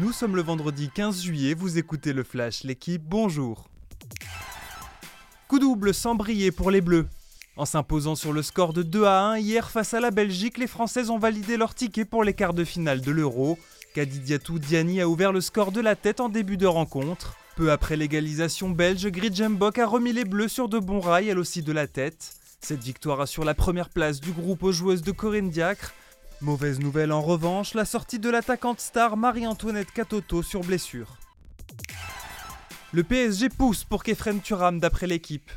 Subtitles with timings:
[0.00, 3.68] Nous sommes le vendredi 15 juillet, vous écoutez le Flash, l'équipe, bonjour.
[5.48, 7.08] Coup double sans briller pour les Bleus.
[7.56, 10.68] En s'imposant sur le score de 2 à 1 hier face à la Belgique, les
[10.68, 13.58] Françaises ont validé leur ticket pour les quarts de finale de l'Euro.
[13.92, 17.36] Kadidiatou Diani a ouvert le score de la tête en début de rencontre.
[17.56, 21.64] Peu après l'égalisation belge, Gridjembok a remis les Bleus sur de bons rails, elle aussi
[21.64, 22.34] de la tête.
[22.60, 25.92] Cette victoire assure la première place du groupe aux joueuses de Corinne Diacre.
[26.40, 31.16] Mauvaise nouvelle en revanche, la sortie de l'attaquante star Marie-Antoinette Katoto sur blessure.
[32.92, 35.50] Le PSG pousse pour Kefren Turam d'après l'équipe.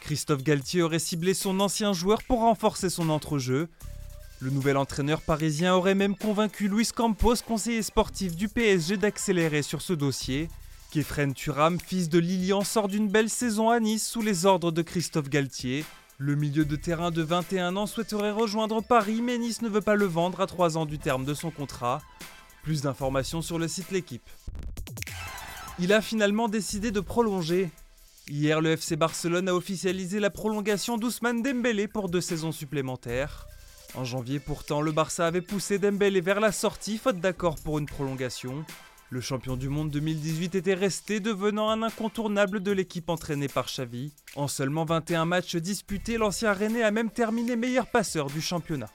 [0.00, 3.68] Christophe Galtier aurait ciblé son ancien joueur pour renforcer son entrejeu.
[4.40, 9.80] Le nouvel entraîneur parisien aurait même convaincu Luis Campos, conseiller sportif du PSG, d'accélérer sur
[9.80, 10.50] ce dossier.
[10.92, 14.82] Kefren Turam, fils de Lilian, sort d'une belle saison à Nice sous les ordres de
[14.82, 15.86] Christophe Galtier.
[16.20, 19.94] Le milieu de terrain de 21 ans souhaiterait rejoindre Paris, mais Nice ne veut pas
[19.94, 22.02] le vendre à 3 ans du terme de son contrat.
[22.64, 24.28] Plus d'informations sur le site L'équipe.
[25.78, 27.70] Il a finalement décidé de prolonger.
[28.26, 33.46] Hier, le FC Barcelone a officialisé la prolongation d'Ousmane Dembélé pour deux saisons supplémentaires.
[33.94, 37.86] En janvier pourtant, le Barça avait poussé Dembélé vers la sortie faute d'accord pour une
[37.86, 38.64] prolongation.
[39.10, 44.12] Le champion du monde 2018 était resté, devenant un incontournable de l'équipe entraînée par Xavi.
[44.36, 48.90] En seulement 21 matchs disputés, l'ancien Rennais a même terminé meilleur passeur du championnat.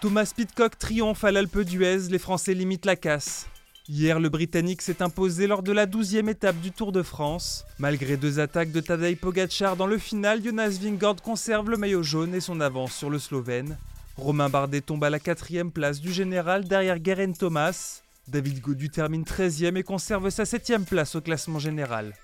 [0.00, 3.48] Thomas Pitcock triomphe à l'Alpe d'Huez, les Français limitent la casse.
[3.88, 7.64] Hier, le Britannique s'est imposé lors de la 12e étape du Tour de France.
[7.80, 12.36] Malgré deux attaques de Tadej Pogacar dans le final, Jonas Vingegaard conserve le maillot jaune
[12.36, 13.76] et son avance sur le Slovène.
[14.16, 18.02] Romain Bardet tombe à la quatrième place du général derrière Guerin Thomas.
[18.30, 22.14] David Godu termine 13e et conserve sa 7 place au classement général.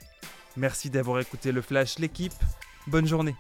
[0.57, 2.33] Merci d'avoir écouté le Flash, l'équipe.
[2.87, 3.35] Bonne journée.